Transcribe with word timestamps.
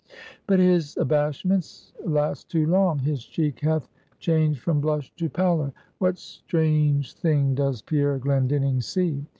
But 0.47 0.57
his 0.57 0.97
abashments 0.97 1.93
last 2.03 2.49
too 2.49 2.65
long; 2.65 2.97
his 2.97 3.23
cheek 3.23 3.59
hath 3.59 3.87
changed 4.17 4.59
from 4.59 4.81
blush 4.81 5.13
to 5.17 5.29
pallor; 5.29 5.73
what 5.99 6.17
strange 6.17 7.13
thing 7.13 7.53
does 7.53 7.83
Pierre 7.83 8.17
Glendinning 8.17 8.81
see? 8.81 9.27